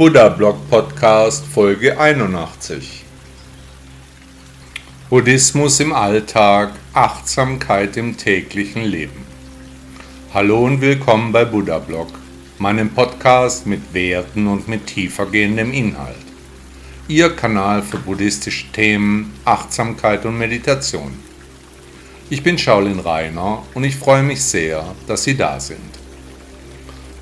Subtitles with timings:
[0.00, 3.04] Buddha Blog Podcast Folge 81.
[5.10, 9.26] Buddhismus im Alltag, Achtsamkeit im täglichen Leben.
[10.32, 12.08] Hallo und willkommen bei Buddha Blog,
[12.56, 16.16] meinem Podcast mit Werten und mit tiefergehendem Inhalt.
[17.06, 21.12] Ihr Kanal für buddhistische Themen, Achtsamkeit und Meditation.
[22.30, 25.99] Ich bin Shaolin Rainer und ich freue mich sehr, dass Sie da sind.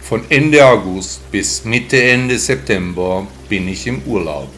[0.08, 4.48] Von Ende August bis Mitte Ende September bin ich im Urlaub,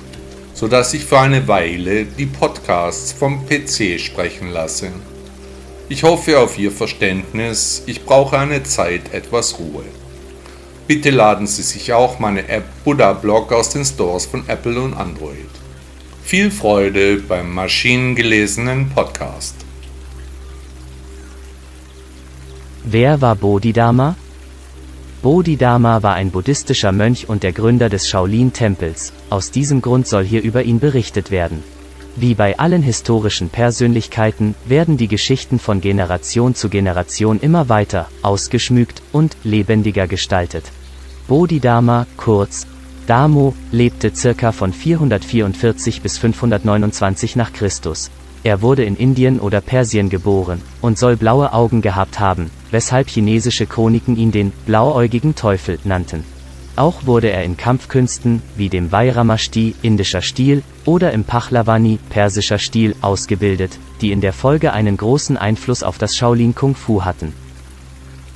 [0.55, 4.93] sodass ich für eine Weile die Podcasts vom PC sprechen lasse.
[5.89, 9.83] Ich hoffe auf Ihr Verständnis, ich brauche eine Zeit etwas Ruhe.
[10.87, 14.95] Bitte laden Sie sich auch meine App Buddha Blog aus den Stores von Apple und
[14.95, 15.51] Android.
[16.23, 19.57] Viel Freude beim maschinengelesenen Podcast.
[22.85, 24.15] Wer war Bodhidharma?
[25.23, 30.43] Bodhidharma war ein buddhistischer Mönch und der Gründer des Shaolin-Tempels, aus diesem Grund soll hier
[30.43, 31.63] über ihn berichtet werden.
[32.17, 39.03] Wie bei allen historischen Persönlichkeiten werden die Geschichten von Generation zu Generation immer weiter, ausgeschmückt
[39.13, 40.65] und lebendiger gestaltet.
[41.29, 42.67] Bodhidharma, kurz
[43.07, 48.11] Damo, lebte circa von 444 bis 529 nach Christus.
[48.43, 53.67] Er wurde in Indien oder Persien geboren und soll blaue Augen gehabt haben, weshalb chinesische
[53.67, 56.25] Chroniken ihn den blauäugigen Teufel nannten.
[56.77, 62.95] Auch wurde er in Kampfkünsten, wie dem Vairamashti, indischer Stil, oder im Pahlavani, persischer Stil,
[63.03, 67.35] ausgebildet, die in der Folge einen großen Einfluss auf das Shaolin Kung Fu hatten.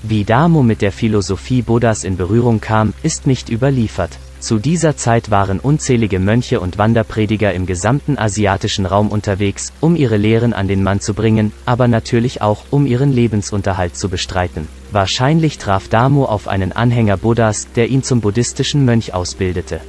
[0.03, 4.19] Wie Damo mit der Philosophie Buddhas in Berührung kam, ist nicht überliefert.
[4.45, 10.19] Zu dieser Zeit waren unzählige Mönche und Wanderprediger im gesamten asiatischen Raum unterwegs, um ihre
[10.19, 14.69] Lehren an den Mann zu bringen, aber natürlich auch, um ihren Lebensunterhalt zu bestreiten.
[14.93, 19.81] Wahrscheinlich traf Damo auf einen Anhänger Buddhas, der ihn zum buddhistischen Mönch ausbildete.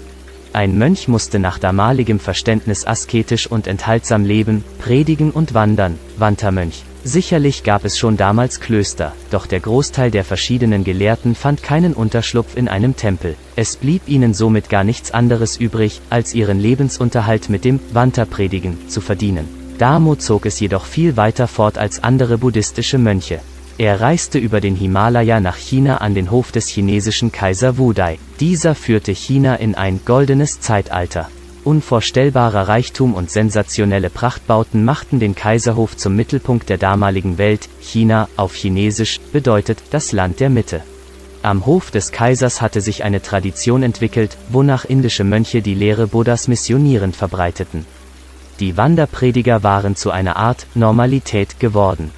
[0.54, 6.86] Ein Mönch musste nach damaligem Verständnis asketisch und enthaltsam leben, predigen und wandern, Wandermönch.
[7.08, 12.58] Sicherlich gab es schon damals Klöster, doch der Großteil der verschiedenen Gelehrten fand keinen Unterschlupf
[12.58, 13.36] in einem Tempel.
[13.56, 19.02] Es blieb ihnen somit gar nichts anderes übrig, als ihren Lebensunterhalt mit dem Wanterpredigen zu
[19.02, 19.48] verdienen.
[19.78, 23.40] Damo zog es jedoch viel weiter fort als andere buddhistische Mönche.
[23.78, 28.18] Er reiste über den Himalaya nach China an den Hof des chinesischen Kaiser Wudai.
[28.40, 31.30] Dieser führte China in ein goldenes Zeitalter.
[31.66, 38.54] Unvorstellbarer Reichtum und sensationelle Prachtbauten machten den Kaiserhof zum Mittelpunkt der damaligen Welt, China, auf
[38.54, 40.84] Chinesisch, bedeutet das Land der Mitte.
[41.42, 46.48] Am Hof des Kaisers hatte sich eine Tradition entwickelt, wonach indische Mönche die Lehre Buddhas
[46.48, 47.88] missionierend verbreiteten.
[48.60, 52.12] Die Wanderprediger waren zu einer Art Normalität geworden.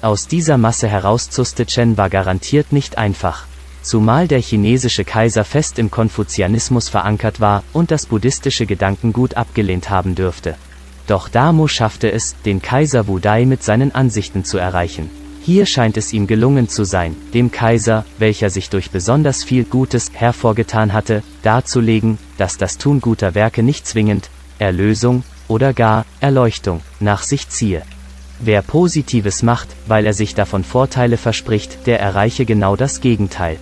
[0.00, 3.44] Aus dieser Masse herauszustechen war garantiert nicht einfach
[3.86, 10.16] zumal der chinesische Kaiser fest im Konfuzianismus verankert war und das buddhistische Gedankengut abgelehnt haben
[10.16, 10.56] dürfte.
[11.06, 15.08] Doch Damo schaffte es, den Kaiser Wudai mit seinen Ansichten zu erreichen.
[15.40, 20.10] Hier scheint es ihm gelungen zu sein, dem Kaiser, welcher sich durch besonders viel Gutes
[20.12, 27.22] hervorgetan hatte, darzulegen, dass das Tun guter Werke nicht zwingend Erlösung oder gar Erleuchtung nach
[27.22, 27.82] sich ziehe.
[28.40, 33.58] Wer Positives macht, weil er sich davon Vorteile verspricht, der erreiche genau das Gegenteil.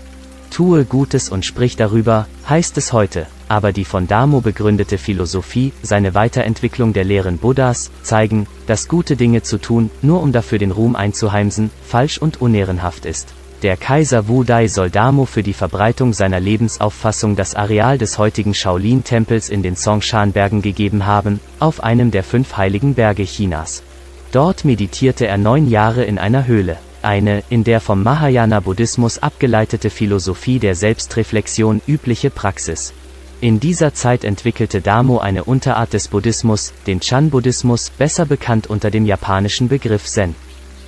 [0.54, 6.14] Tue Gutes und sprich darüber, heißt es heute, aber die von Damo begründete Philosophie, seine
[6.14, 10.94] Weiterentwicklung der Lehren Buddhas, zeigen, dass gute Dinge zu tun, nur um dafür den Ruhm
[10.94, 13.34] einzuheimsen, falsch und unehrenhaft ist.
[13.64, 18.54] Der Kaiser Wu Dai soll Damo für die Verbreitung seiner Lebensauffassung das Areal des heutigen
[18.54, 23.82] Shaolin-Tempels in den Songshan-Bergen gegeben haben, auf einem der fünf heiligen Berge Chinas.
[24.30, 30.58] Dort meditierte er neun Jahre in einer Höhle eine, in der vom Mahayana-Buddhismus abgeleitete Philosophie
[30.58, 32.92] der Selbstreflexion übliche Praxis.
[33.40, 39.04] In dieser Zeit entwickelte Damo eine Unterart des Buddhismus, den Chan-Buddhismus, besser bekannt unter dem
[39.04, 40.34] japanischen Begriff Zen.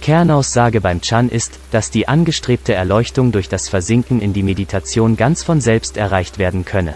[0.01, 5.43] Kernaussage beim Chan ist, dass die angestrebte Erleuchtung durch das Versinken in die Meditation ganz
[5.43, 6.95] von selbst erreicht werden könne.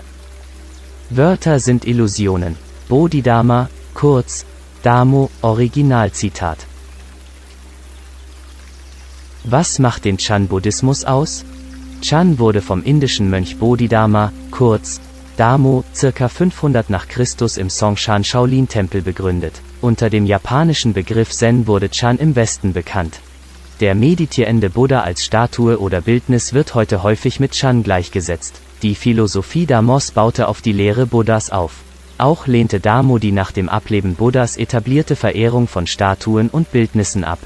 [1.10, 2.56] Wörter sind Illusionen.
[2.88, 4.46] Bodhidharma, kurz,
[4.82, 6.69] Damo, Originalzitat.
[9.44, 11.46] Was macht den Chan-Buddhismus aus?
[12.02, 15.00] Chan wurde vom indischen Mönch Bodhidharma, kurz
[15.38, 16.28] Damo, ca.
[16.28, 19.62] 500 nach Christus im Songshan Shaolin Tempel begründet.
[19.80, 23.20] Unter dem japanischen Begriff Zen wurde Chan im Westen bekannt.
[23.80, 28.60] Der meditierende Buddha als Statue oder Bildnis wird heute häufig mit Chan gleichgesetzt.
[28.82, 31.76] Die Philosophie Damos baute auf die Lehre Buddhas auf.
[32.18, 37.38] Auch lehnte Damo die nach dem Ableben Buddhas etablierte Verehrung von Statuen und Bildnissen ab.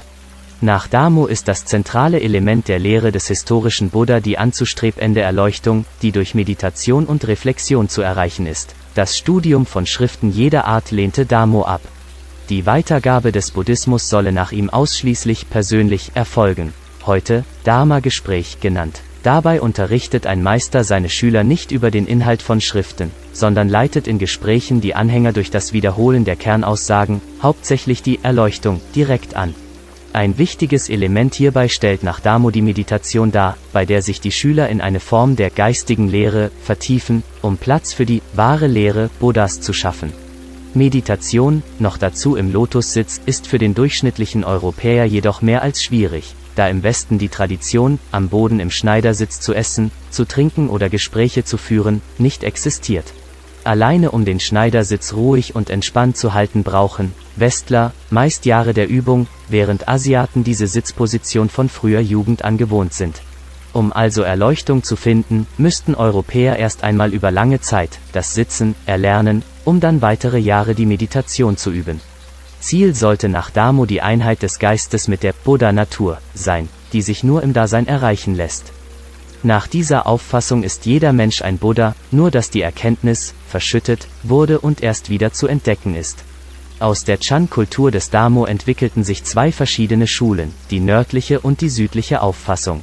[0.61, 6.13] Nach Damo ist das zentrale Element der Lehre des historischen Buddha die anzustrebende Erleuchtung, die
[6.13, 8.73] durch Meditation und Reflexion zu erreichen ist.
[8.95, 11.81] Das Studium von Schriften jeder Art lehnte Damo ab.
[12.47, 16.73] Die Weitergabe des Buddhismus solle nach ihm ausschließlich persönlich erfolgen.
[17.05, 19.01] Heute, Dharma-Gespräch genannt.
[19.23, 24.19] Dabei unterrichtet ein Meister seine Schüler nicht über den Inhalt von Schriften, sondern leitet in
[24.19, 29.53] Gesprächen die Anhänger durch das Wiederholen der Kernaussagen, hauptsächlich die Erleuchtung, direkt an.
[30.15, 34.69] Ein wichtiges Element hierbei stellt nach Damo die Meditation dar, bei der sich die Schüler
[34.69, 39.73] in eine Form der geistigen Lehre vertiefen, um Platz für die wahre Lehre Buddhas zu
[39.73, 40.13] schaffen.
[40.73, 46.69] Meditation, noch dazu im Lotussitz, ist für den durchschnittlichen Europäer jedoch mehr als schwierig da
[46.69, 51.57] im Westen die Tradition, am Boden im Schneidersitz zu essen, zu trinken oder Gespräche zu
[51.57, 53.13] führen, nicht existiert.
[53.65, 59.27] Alleine um den Schneidersitz ruhig und entspannt zu halten brauchen Westler meist Jahre der Übung,
[59.49, 63.21] während Asiaten diese Sitzposition von früher Jugend an gewohnt sind.
[63.73, 69.43] Um also Erleuchtung zu finden, müssten Europäer erst einmal über lange Zeit das Sitzen erlernen,
[69.65, 71.99] um dann weitere Jahre die Meditation zu üben.
[72.61, 77.43] Ziel sollte nach Damo die Einheit des Geistes mit der Buddha-Natur sein, die sich nur
[77.43, 78.74] im Dasein erreichen lässt.
[79.45, 84.81] Nach dieser Auffassung ist jeder Mensch ein Buddha, nur dass die Erkenntnis verschüttet wurde und
[84.81, 86.23] erst wieder zu entdecken ist.
[86.79, 92.23] Aus der Chan-Kultur des Damo entwickelten sich zwei verschiedene Schulen, die nördliche und die südliche
[92.23, 92.81] Auffassung.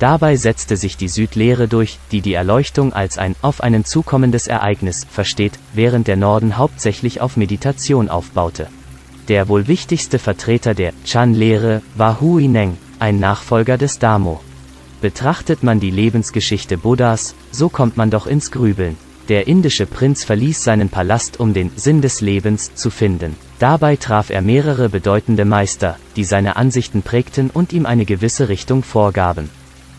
[0.00, 5.06] Dabei setzte sich die Südlehre durch, die die Erleuchtung als ein auf einen zukommendes Ereignis
[5.08, 8.66] versteht, während der Norden hauptsächlich auf Meditation aufbaute.
[9.28, 14.40] Der wohl wichtigste Vertreter der Chan-Lehre war Hui Neng, ein Nachfolger des Damo.
[15.00, 18.98] Betrachtet man die Lebensgeschichte Buddhas, so kommt man doch ins Grübeln.
[19.30, 23.36] Der indische Prinz verließ seinen Palast, um den Sinn des Lebens zu finden.
[23.58, 28.82] Dabei traf er mehrere bedeutende Meister, die seine Ansichten prägten und ihm eine gewisse Richtung
[28.82, 29.48] vorgaben.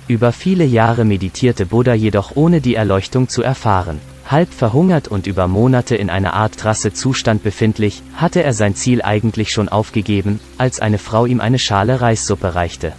[0.08, 4.00] Über viele Jahre meditierte Buddha jedoch ohne die Erleuchtung zu erfahren.
[4.28, 9.52] Halb verhungert und über Monate in einer Art Trassezustand befindlich, hatte er sein Ziel eigentlich
[9.52, 12.94] schon aufgegeben, als eine Frau ihm eine Schale Reissuppe reichte.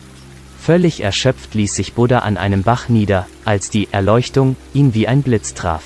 [0.64, 5.22] Völlig erschöpft ließ sich Buddha an einem Bach nieder, als die Erleuchtung ihn wie ein
[5.22, 5.82] Blitz traf.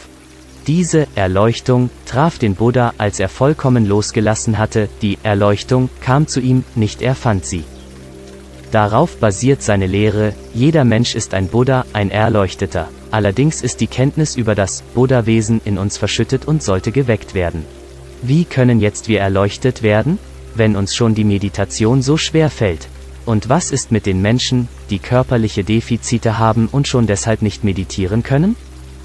[0.67, 6.63] Diese Erleuchtung traf den Buddha, als er vollkommen losgelassen hatte, die Erleuchtung kam zu ihm,
[6.75, 7.65] nicht er fand sie.
[8.71, 12.91] Darauf basiert seine Lehre, jeder Mensch ist ein Buddha, ein Erleuchteter.
[13.11, 17.65] Allerdings ist die Kenntnis über das Buddha-Wesen in uns verschüttet und sollte geweckt werden.
[18.21, 20.19] Wie können jetzt wir erleuchtet werden?
[20.55, 22.89] Wenn uns schon die Meditation so schwer fällt.
[23.27, 28.23] Und was ist mit den Menschen, die körperliche Defizite haben und schon deshalb nicht meditieren
[28.23, 28.55] können?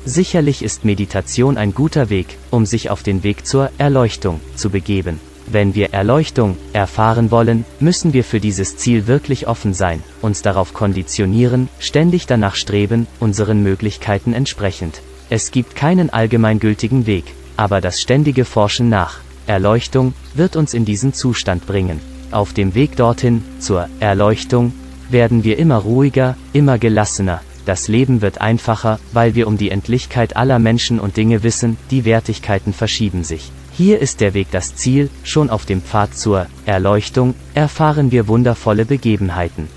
[0.05, 5.19] Sicherlich ist Meditation ein guter Weg, um sich auf den Weg zur Erleuchtung zu begeben.
[5.47, 10.73] Wenn wir Erleuchtung erfahren wollen, müssen wir für dieses Ziel wirklich offen sein, uns darauf
[10.73, 15.01] konditionieren, ständig danach streben, unseren Möglichkeiten entsprechend.
[15.29, 17.25] Es gibt keinen allgemeingültigen Weg,
[17.57, 22.10] aber das ständige Forschen nach Erleuchtung wird uns in diesen Zustand bringen.
[22.31, 24.71] Auf dem Weg dorthin, zur Erleuchtung,
[25.09, 27.41] werden wir immer ruhiger, immer gelassener.
[27.65, 32.05] Das Leben wird einfacher, weil wir um die Endlichkeit aller Menschen und Dinge wissen, die
[32.05, 33.51] Wertigkeiten verschieben sich.
[33.73, 38.85] Hier ist der Weg das Ziel, schon auf dem Pfad zur Erleuchtung erfahren wir wundervolle
[38.85, 39.67] Begebenheiten.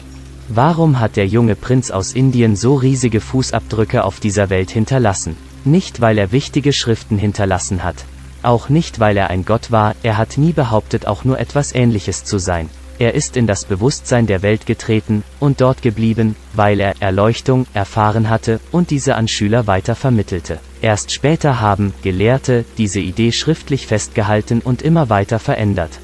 [0.48, 5.36] Warum hat der junge Prinz aus Indien so riesige Fußabdrücke auf dieser Welt hinterlassen?
[5.64, 8.04] Nicht weil er wichtige Schriften hinterlassen hat.
[8.44, 12.24] Auch nicht weil er ein Gott war, er hat nie behauptet auch nur etwas Ähnliches
[12.24, 12.68] zu sein.
[12.98, 18.28] Er ist in das Bewusstsein der Welt getreten und dort geblieben, weil er Erleuchtung erfahren
[18.28, 20.60] hatte und diese an Schüler weiter vermittelte.
[20.82, 25.98] Erst später haben Gelehrte diese Idee schriftlich festgehalten und immer weiter verändert.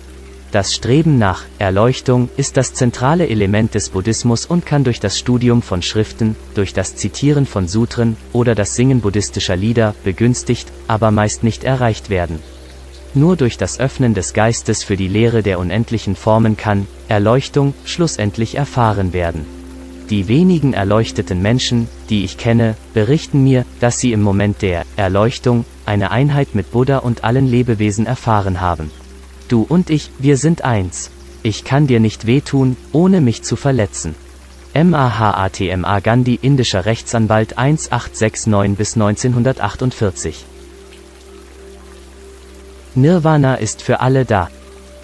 [0.52, 5.62] Das Streben nach Erleuchtung ist das zentrale Element des Buddhismus und kann durch das Studium
[5.62, 11.44] von Schriften, durch das Zitieren von Sutren oder das Singen buddhistischer Lieder begünstigt, aber meist
[11.44, 12.40] nicht erreicht werden.
[13.14, 18.56] Nur durch das Öffnen des Geistes für die Lehre der unendlichen Formen kann Erleuchtung schlussendlich
[18.56, 19.46] erfahren werden.
[20.10, 25.64] Die wenigen erleuchteten Menschen, die ich kenne, berichten mir, dass sie im Moment der Erleuchtung
[25.86, 28.90] eine Einheit mit Buddha und allen Lebewesen erfahren haben.
[29.50, 31.10] Du und ich, wir sind eins.
[31.42, 34.14] Ich kann dir nicht wehtun, ohne mich zu verletzen.
[34.72, 40.44] Mahatma Gandhi, indischer Rechtsanwalt 1869 bis 1948.
[42.94, 44.48] Nirvana ist für alle da.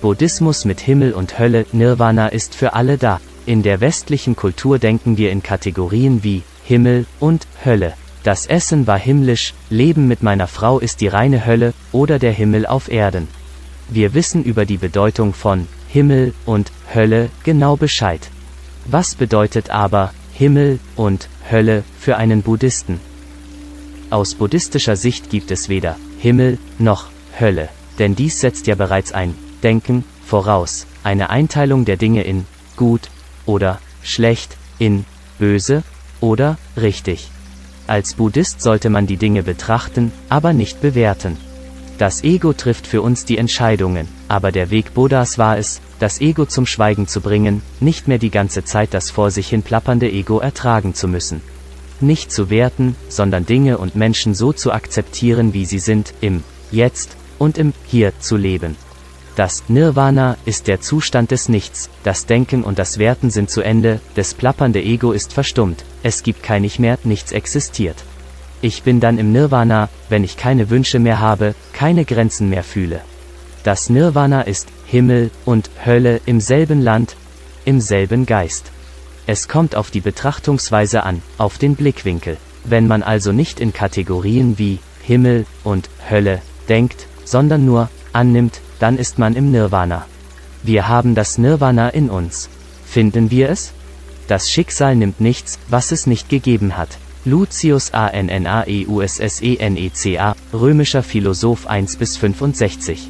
[0.00, 3.20] Buddhismus mit Himmel und Hölle, Nirvana ist für alle da.
[3.46, 7.94] In der westlichen Kultur denken wir in Kategorien wie Himmel und Hölle.
[8.22, 12.64] Das Essen war himmlisch, Leben mit meiner Frau ist die reine Hölle oder der Himmel
[12.64, 13.26] auf Erden.
[13.88, 18.30] Wir wissen über die Bedeutung von Himmel und Hölle genau Bescheid.
[18.86, 23.00] Was bedeutet aber Himmel und Hölle für einen Buddhisten?
[24.10, 27.06] Aus buddhistischer Sicht gibt es weder Himmel noch
[27.38, 32.44] Hölle, denn dies setzt ja bereits ein Denken voraus, eine Einteilung der Dinge in
[32.76, 33.08] gut
[33.46, 35.04] oder schlecht, in
[35.38, 35.82] böse
[36.20, 37.30] oder richtig.
[37.86, 41.36] Als Buddhist sollte man die Dinge betrachten, aber nicht bewerten.
[41.98, 46.44] Das Ego trifft für uns die Entscheidungen, aber der Weg Buddhas war es, das Ego
[46.44, 50.38] zum Schweigen zu bringen, nicht mehr die ganze Zeit das vor sich hin plappernde Ego
[50.38, 51.40] ertragen zu müssen.
[52.00, 57.16] Nicht zu werten, sondern Dinge und Menschen so zu akzeptieren, wie sie sind, im Jetzt
[57.38, 58.76] und im Hier zu leben.
[59.34, 64.00] Das Nirvana ist der Zustand des Nichts, das Denken und das Werten sind zu Ende,
[64.14, 68.04] das plappernde Ego ist verstummt, es gibt kein Ich mehr, nichts existiert.
[68.68, 73.00] Ich bin dann im Nirvana, wenn ich keine Wünsche mehr habe, keine Grenzen mehr fühle.
[73.62, 77.14] Das Nirvana ist Himmel und Hölle im selben Land,
[77.64, 78.72] im selben Geist.
[79.28, 82.38] Es kommt auf die Betrachtungsweise an, auf den Blickwinkel.
[82.64, 88.98] Wenn man also nicht in Kategorien wie Himmel und Hölle denkt, sondern nur annimmt, dann
[88.98, 90.06] ist man im Nirvana.
[90.64, 92.48] Wir haben das Nirvana in uns.
[92.84, 93.70] Finden wir es?
[94.26, 96.98] Das Schicksal nimmt nichts, was es nicht gegeben hat.
[97.26, 103.08] Lucius Annaeusseneca, römischer Philosoph 1 bis 65.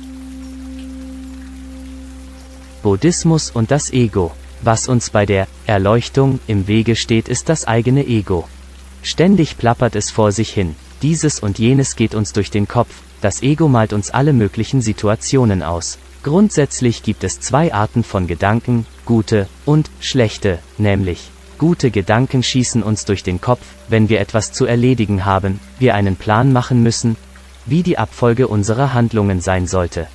[2.83, 4.33] Buddhismus und das Ego.
[4.63, 8.49] Was uns bei der Erleuchtung im Wege steht, ist das eigene Ego.
[9.03, 10.77] Ständig plappert es vor sich hin.
[11.03, 13.03] Dieses und jenes geht uns durch den Kopf.
[13.21, 15.99] Das Ego malt uns alle möglichen Situationen aus.
[16.23, 23.07] Grundsätzlich gibt es zwei Arten von Gedanken, gute und schlechte, nämlich Gute Gedanken schießen uns
[23.07, 27.17] durch den Kopf, wenn wir etwas zu erledigen haben, wir einen Plan machen müssen,
[27.65, 30.07] wie die Abfolge unserer Handlungen sein sollte.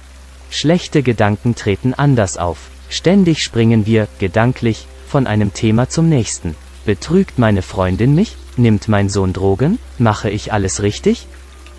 [0.51, 2.69] Schlechte Gedanken treten anders auf.
[2.89, 6.55] Ständig springen wir, gedanklich, von einem Thema zum nächsten.
[6.86, 8.36] Betrügt meine Freundin mich?
[8.57, 9.79] Nimmt mein Sohn Drogen?
[9.98, 11.25] Mache ich alles richtig?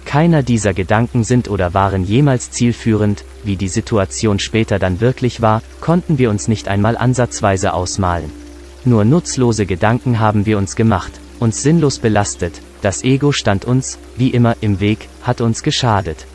[0.05, 5.63] Keiner dieser Gedanken sind oder waren jemals zielführend, wie die Situation später dann wirklich war,
[5.81, 8.42] konnten wir uns nicht einmal ansatzweise ausmalen.
[8.85, 14.31] Nur nutzlose Gedanken haben wir uns gemacht, uns sinnlos belastet, das Ego stand uns, wie
[14.31, 16.27] immer, im Weg, hat uns geschadet.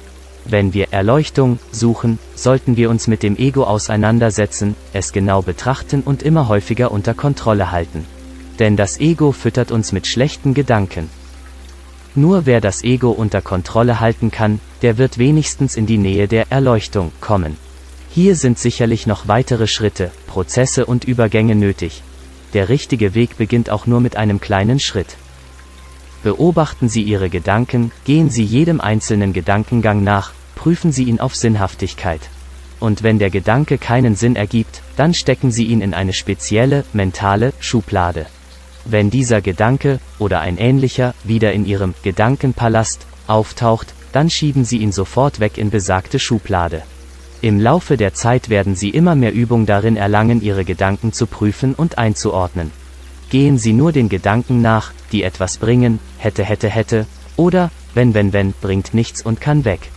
[0.46, 6.24] Wenn wir Erleuchtung suchen, sollten wir uns mit dem Ego auseinandersetzen, es genau betrachten und
[6.24, 8.06] immer häufiger unter Kontrolle halten.
[8.60, 11.10] Denn das Ego füttert uns mit schlechten Gedanken.
[12.16, 16.50] Nur wer das Ego unter Kontrolle halten kann, der wird wenigstens in die Nähe der
[16.50, 17.58] Erleuchtung kommen.
[18.10, 22.04] Hier sind sicherlich noch weitere Schritte, Prozesse und Übergänge nötig,
[22.54, 25.18] der richtige Weg beginnt auch nur mit einem kleinen Schritt.
[26.24, 32.22] Beobachten Sie Ihre Gedanken, gehen Sie jedem einzelnen Gedankengang nach, prüfen Sie ihn auf Sinnhaftigkeit.
[32.80, 37.54] Und wenn der Gedanke keinen Sinn ergibt, dann stecken Sie ihn in eine spezielle, mentale
[37.60, 38.26] Schublade.
[38.86, 44.92] Wenn dieser Gedanke, oder ein ähnlicher, wieder in Ihrem Gedankenpalast auftaucht, dann schieben Sie ihn
[44.92, 46.84] sofort weg in besagte Schublade.
[47.42, 51.76] Im Laufe der Zeit werden Sie immer mehr Übung darin erlangen, Ihre Gedanken zu prüfen
[51.76, 52.72] und einzuordnen.
[53.30, 58.34] Gehen Sie nur den Gedanken nach, die etwas bringen, hätte, hätte, hätte, oder, wenn, wenn,
[58.34, 59.92] wenn, bringt nichts und kann weg.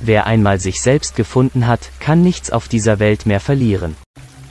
[0.00, 3.96] Wer einmal sich selbst gefunden hat, kann nichts auf dieser Welt mehr verlieren.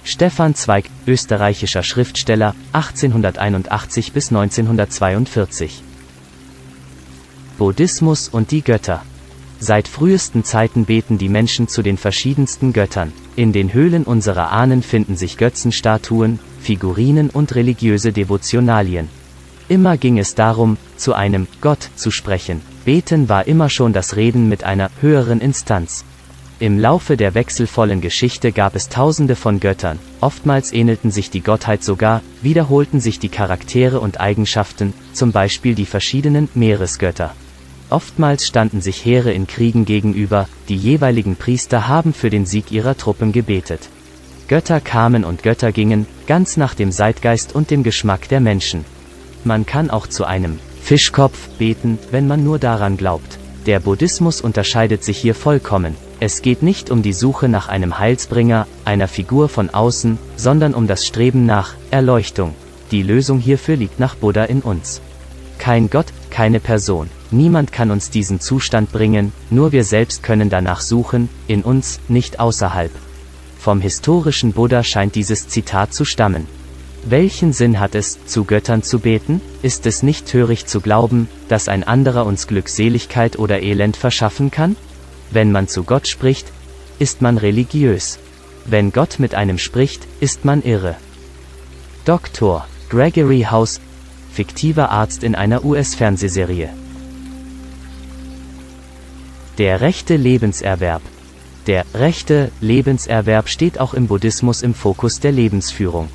[0.03, 5.83] Stefan Zweig, österreichischer Schriftsteller, 1881 bis 1942.
[7.59, 9.03] Buddhismus und die Götter.
[9.63, 13.13] Seit frühesten Zeiten beten die Menschen zu den verschiedensten Göttern.
[13.35, 19.07] In den Höhlen unserer Ahnen finden sich Götzenstatuen, Figurinen und religiöse Devotionalien.
[19.69, 22.63] Immer ging es darum, zu einem Gott zu sprechen.
[22.85, 26.05] Beten war immer schon das Reden mit einer höheren Instanz.
[26.57, 31.83] Im Laufe der wechselvollen Geschichte gab es tausende von Göttern, oftmals ähnelten sich die Gottheit
[31.83, 37.35] sogar, wiederholten sich die Charaktere und Eigenschaften, zum Beispiel die verschiedenen Meeresgötter.
[37.91, 42.95] Oftmals standen sich Heere in Kriegen gegenüber, die jeweiligen Priester haben für den Sieg ihrer
[42.95, 43.89] Truppen gebetet.
[44.47, 48.85] Götter kamen und Götter gingen, ganz nach dem Zeitgeist und dem Geschmack der Menschen.
[49.43, 53.37] Man kann auch zu einem Fischkopf beten, wenn man nur daran glaubt.
[53.65, 55.97] Der Buddhismus unterscheidet sich hier vollkommen.
[56.21, 60.87] Es geht nicht um die Suche nach einem Heilsbringer, einer Figur von außen, sondern um
[60.87, 62.55] das Streben nach Erleuchtung.
[62.91, 65.01] Die Lösung hierfür liegt nach Buddha in uns.
[65.61, 67.07] Kein Gott, keine Person.
[67.29, 72.39] Niemand kann uns diesen Zustand bringen, nur wir selbst können danach suchen, in uns, nicht
[72.39, 72.91] außerhalb.
[73.59, 76.47] Vom historischen Buddha scheint dieses Zitat zu stammen.
[77.03, 79.39] Welchen Sinn hat es, zu Göttern zu beten?
[79.61, 84.75] Ist es nicht töricht zu glauben, dass ein anderer uns Glückseligkeit oder Elend verschaffen kann?
[85.29, 86.51] Wenn man zu Gott spricht,
[86.97, 88.17] ist man religiös.
[88.65, 90.95] Wenn Gott mit einem spricht, ist man irre.
[92.03, 92.65] Dr.
[92.89, 93.79] Gregory House,
[94.33, 96.69] fiktiver Arzt in einer US-Fernsehserie.
[99.57, 101.01] Der rechte Lebenserwerb.
[101.67, 106.07] Der rechte Lebenserwerb steht auch im Buddhismus im Fokus der Lebensführung.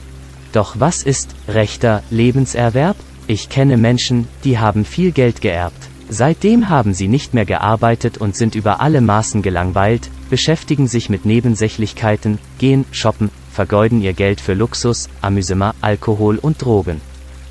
[0.53, 2.97] Doch was ist rechter Lebenserwerb?
[3.27, 5.89] Ich kenne Menschen, die haben viel Geld geerbt.
[6.09, 11.25] Seitdem haben sie nicht mehr gearbeitet und sind über alle Maßen gelangweilt, beschäftigen sich mit
[11.25, 17.01] Nebensächlichkeiten, gehen shoppen, vergeuden ihr Geld für Luxus, Amüsement, Alkohol und Drogen.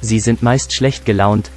[0.06, 1.50] Sie sind meist schlecht gelaunt,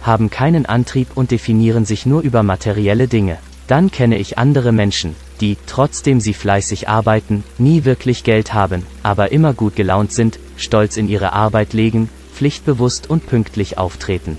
[0.00, 3.38] haben keinen Antrieb und definieren sich nur über materielle Dinge.
[3.66, 9.32] Dann kenne ich andere Menschen, die, trotzdem sie fleißig arbeiten, nie wirklich Geld haben, aber
[9.32, 14.38] immer gut gelaunt sind, stolz in ihre Arbeit legen, pflichtbewusst und pünktlich auftreten.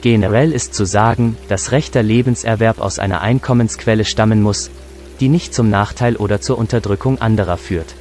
[0.00, 4.70] Generell ist zu sagen, dass rechter Lebenserwerb aus einer Einkommensquelle stammen muss,
[5.20, 7.94] die nicht zum Nachteil oder zur Unterdrückung anderer führt.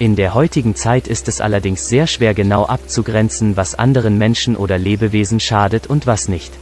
[0.00, 4.78] In der heutigen Zeit ist es allerdings sehr schwer genau abzugrenzen, was anderen Menschen oder
[4.78, 6.54] Lebewesen schadet und was nicht.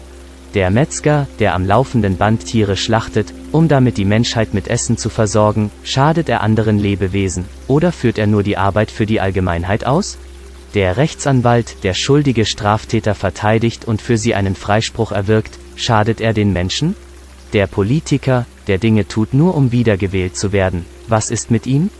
[0.54, 5.08] Der Metzger, der am laufenden Band Tiere schlachtet, um damit die Menschheit mit Essen zu
[5.08, 10.18] versorgen, schadet er anderen Lebewesen, oder führt er nur die Arbeit für die Allgemeinheit aus?
[10.74, 16.52] Der Rechtsanwalt, der schuldige Straftäter verteidigt und für sie einen Freispruch erwirkt, schadet er den
[16.52, 16.96] Menschen?
[17.52, 21.90] Der Politiker, der Dinge tut nur um wiedergewählt zu werden, was ist mit ihm?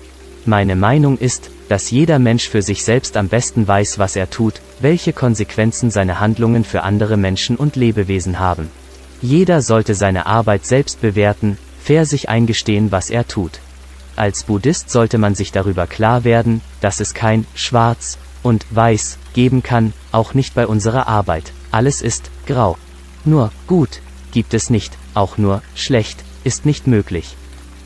[0.49, 4.63] Meine Meinung ist, dass jeder Mensch für sich selbst am besten weiß, was er tut,
[4.81, 8.71] welche Konsequenzen seine Handlungen für andere Menschen und Lebewesen haben.
[9.21, 13.61] Jeder sollte seine Arbeit selbst bewerten, fair sich eingestehen, was er tut.
[14.17, 19.63] Als Buddhist sollte man sich darüber klar werden, dass es kein Schwarz und Weiß geben
[19.63, 21.53] kann, auch nicht bei unserer Arbeit.
[21.73, 22.79] Alles ist grau.
[23.27, 24.01] Nur gut
[24.33, 27.37] gibt es nicht, auch nur schlecht ist nicht möglich.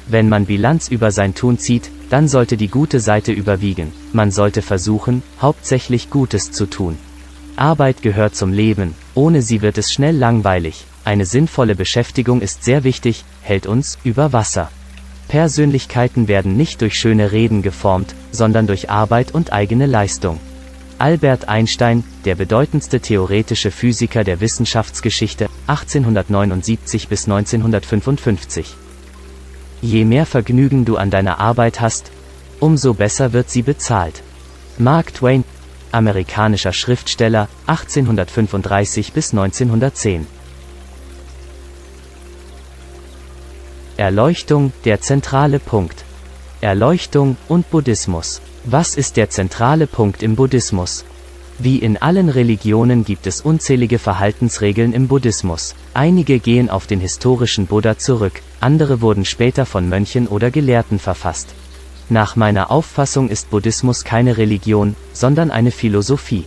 [0.06, 3.90] Wenn man Bilanz über sein Tun zieht, dann sollte die gute Seite überwiegen.
[4.12, 6.98] Man sollte versuchen, hauptsächlich Gutes zu tun.
[7.56, 10.84] Arbeit gehört zum Leben, ohne sie wird es schnell langweilig.
[11.06, 14.70] Eine sinnvolle Beschäftigung ist sehr wichtig, hält uns über Wasser.
[15.28, 20.38] Persönlichkeiten werden nicht durch schöne Reden geformt, sondern durch Arbeit und eigene Leistung.
[20.98, 28.76] Albert Einstein, der bedeutendste theoretische Physiker der Wissenschaftsgeschichte, 1879 bis 1955.
[29.82, 32.12] Je mehr Vergnügen du an deiner Arbeit hast,
[32.60, 34.22] umso besser wird sie bezahlt.
[34.78, 35.42] Mark Twain,
[35.90, 40.28] amerikanischer Schriftsteller, 1835 bis 1910.
[43.96, 46.04] Erleuchtung, der zentrale Punkt.
[46.60, 48.40] Erleuchtung und Buddhismus.
[48.64, 51.04] Was ist der zentrale Punkt im Buddhismus?
[51.64, 55.76] Wie in allen Religionen gibt es unzählige Verhaltensregeln im Buddhismus.
[55.94, 61.50] Einige gehen auf den historischen Buddha zurück, andere wurden später von Mönchen oder Gelehrten verfasst.
[62.08, 66.46] Nach meiner Auffassung ist Buddhismus keine Religion, sondern eine Philosophie.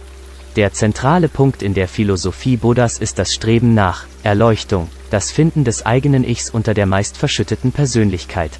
[0.57, 5.85] Der zentrale Punkt in der Philosophie Buddhas ist das Streben nach Erleuchtung, das Finden des
[5.85, 8.51] eigenen Ichs unter der meist verschütteten Persönlichkeit.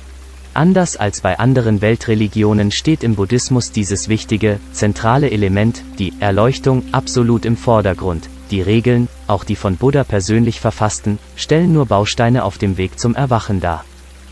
[0.56, 7.44] Anders als bei anderen Weltreligionen steht im Buddhismus dieses wichtige, zentrale Element, die Erleuchtung, absolut
[7.44, 8.30] im Vordergrund.
[8.52, 13.15] Die Regeln, auch die von Buddha persönlich verfassten, stellen nur Bausteine auf dem Weg zum
[13.15, 13.84] Erwachen dar.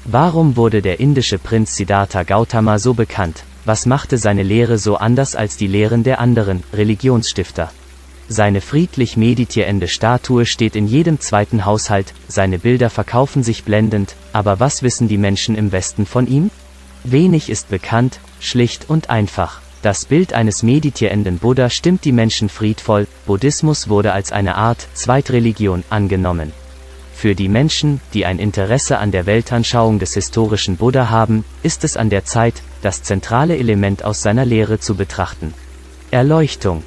[0.05, 3.43] Warum wurde der indische Prinz Siddhartha Gautama so bekannt?
[3.65, 7.69] Was machte seine Lehre so anders als die Lehren der anderen Religionsstifter?
[8.29, 14.59] Seine friedlich meditierende Statue steht in jedem zweiten Haushalt, seine Bilder verkaufen sich blendend, aber
[14.59, 16.49] was wissen die Menschen im Westen von ihm?
[17.03, 19.61] Wenig ist bekannt, schlicht und einfach.
[19.81, 25.83] Das Bild eines meditierenden Buddha stimmt die Menschen friedvoll, Buddhismus wurde als eine Art Zweitreligion
[25.89, 26.53] angenommen.
[27.13, 31.97] Für die Menschen, die ein Interesse an der Weltanschauung des historischen Buddha haben, ist es
[31.97, 35.53] an der Zeit, das zentrale Element aus seiner Lehre zu betrachten.
[36.11, 36.83] Erleuchtung.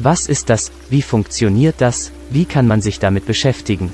[0.00, 3.92] Was ist das, wie funktioniert das, wie kann man sich damit beschäftigen?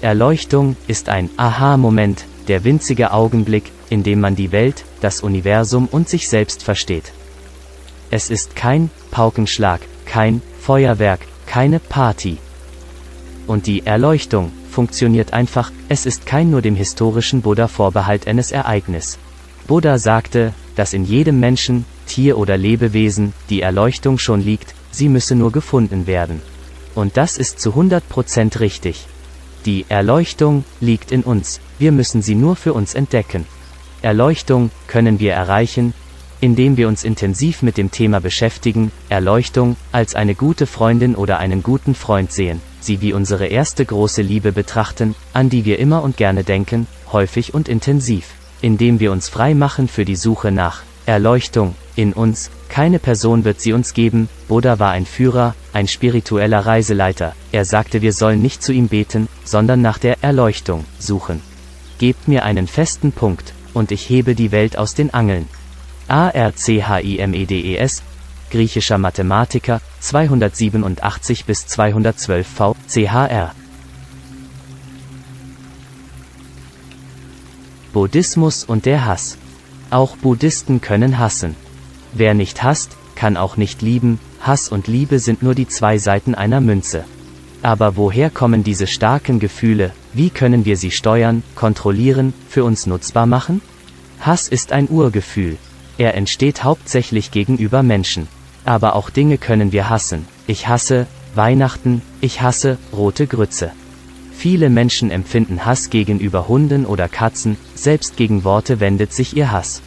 [0.00, 6.08] Erleuchtung ist ein Aha-Moment, der winzige Augenblick, in dem man die Welt, das Universum und
[6.08, 7.12] sich selbst versteht.
[8.12, 12.38] Es ist kein Paukenschlag, kein Feuerwerk, keine Party.
[13.48, 19.18] Und die Erleuchtung funktioniert einfach, es ist kein nur dem historischen Buddha vorbehaltenes Ereignis.
[19.66, 25.34] Buddha sagte, dass in jedem Menschen, Tier oder Lebewesen die Erleuchtung schon liegt, sie müsse
[25.34, 26.40] nur gefunden werden.
[26.94, 29.06] Und das ist zu 100% richtig.
[29.66, 33.44] Die Erleuchtung liegt in uns, wir müssen sie nur für uns entdecken.
[34.00, 35.92] Erleuchtung können wir erreichen,
[36.40, 41.62] indem wir uns intensiv mit dem Thema beschäftigen, Erleuchtung als eine gute Freundin oder einen
[41.62, 46.16] guten Freund sehen, sie wie unsere erste große Liebe betrachten, an die wir immer und
[46.16, 48.26] gerne denken, häufig und intensiv,
[48.62, 53.60] indem wir uns frei machen für die Suche nach Erleuchtung, in uns, keine Person wird
[53.60, 58.62] sie uns geben, Buddha war ein Führer, ein spiritueller Reiseleiter, er sagte wir sollen nicht
[58.62, 61.40] zu ihm beten, sondern nach der Erleuchtung suchen.
[61.98, 65.48] Gebt mir einen festen Punkt, und ich hebe die Welt aus den Angeln.
[66.08, 68.02] ARCHIMEDES,
[68.50, 73.54] griechischer Mathematiker, 287 bis 212 V, CHR.
[77.92, 79.38] Buddhismus und der Hass.
[79.90, 81.54] Auch Buddhisten können hassen.
[82.12, 86.34] Wer nicht hasst, kann auch nicht lieben, Hass und Liebe sind nur die zwei Seiten
[86.34, 87.04] einer Münze.
[87.62, 93.26] Aber woher kommen diese starken Gefühle, wie können wir sie steuern, kontrollieren, für uns nutzbar
[93.26, 93.60] machen?
[94.20, 95.56] Hass ist ein Urgefühl.
[95.98, 98.28] Er entsteht hauptsächlich gegenüber Menschen.
[98.64, 100.26] Aber auch Dinge können wir hassen.
[100.46, 103.70] Ich hasse Weihnachten, ich hasse rote Grütze.
[104.38, 109.80] Viele Menschen empfinden Hass gegenüber Hunden oder Katzen, selbst gegen Worte wendet sich ihr Hass.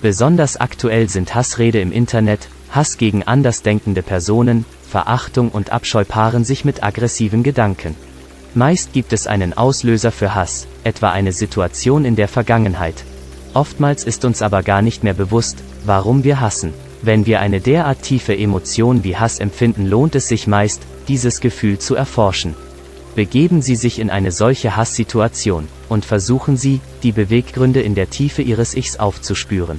[0.00, 6.64] Besonders aktuell sind Hassrede im Internet, Hass gegen andersdenkende Personen, Verachtung und Abscheu paaren sich
[6.64, 7.94] mit aggressiven Gedanken.
[8.54, 13.04] Meist gibt es einen Auslöser für Hass, etwa eine Situation in der Vergangenheit.
[13.52, 16.72] Oftmals ist uns aber gar nicht mehr bewusst, warum wir hassen.
[17.02, 21.78] Wenn wir eine derart tiefe Emotion wie Hass empfinden, lohnt es sich meist, dieses Gefühl
[21.78, 22.54] zu erforschen.
[23.20, 28.40] Begeben Sie sich in eine solche Hasssituation und versuchen Sie, die Beweggründe in der Tiefe
[28.40, 29.78] Ihres Ichs aufzuspüren.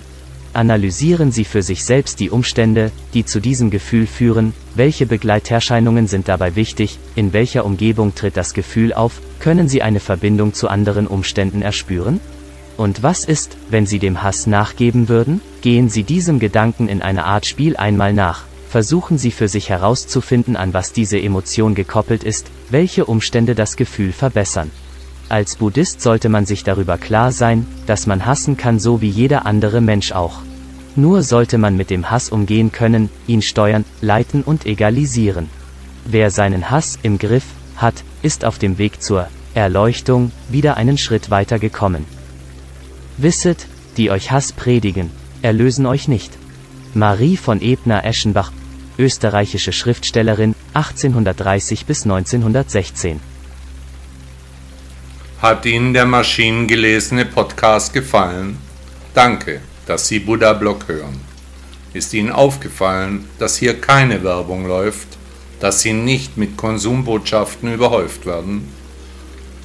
[0.53, 6.27] Analysieren Sie für sich selbst die Umstände, die zu diesem Gefühl führen, welche Begleiterscheinungen sind
[6.27, 11.07] dabei wichtig, in welcher Umgebung tritt das Gefühl auf, können Sie eine Verbindung zu anderen
[11.07, 12.19] Umständen erspüren?
[12.77, 15.41] Und was ist, wenn Sie dem Hass nachgeben würden?
[15.61, 18.43] Gehen Sie diesem Gedanken in einer Art Spiel einmal nach.
[18.71, 24.13] Versuchen Sie für sich herauszufinden, an was diese Emotion gekoppelt ist, welche Umstände das Gefühl
[24.13, 24.71] verbessern.
[25.27, 29.45] Als Buddhist sollte man sich darüber klar sein, dass man hassen kann so wie jeder
[29.45, 30.39] andere Mensch auch.
[30.95, 35.49] Nur sollte man mit dem Hass umgehen können, ihn steuern, leiten und egalisieren.
[36.05, 41.29] Wer seinen Hass im Griff hat, ist auf dem Weg zur Erleuchtung wieder einen Schritt
[41.29, 42.05] weiter gekommen.
[43.17, 45.09] Wisset, die euch Hass predigen,
[45.41, 46.31] erlösen euch nicht.
[46.93, 48.51] Marie von Ebner-Eschenbach,
[49.01, 53.19] österreichische Schriftstellerin, 1830 bis 1916
[55.41, 58.59] hat Ihnen der maschinengelesene Podcast gefallen?
[59.15, 61.19] Danke, dass Sie Buddha Blog hören.
[61.93, 65.07] Ist Ihnen aufgefallen, dass hier keine Werbung läuft,
[65.59, 68.67] dass Sie nicht mit Konsumbotschaften überhäuft werden?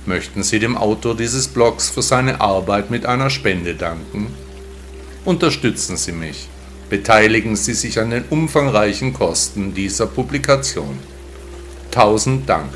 [0.06, 4.28] Möchten Sie dem Autor dieses Blogs für seine Arbeit mit einer Spende danken?
[5.26, 6.48] Unterstützen Sie mich.
[6.88, 10.98] Beteiligen Sie sich an den umfangreichen Kosten dieser Publikation.
[11.90, 12.70] Tausend Dank.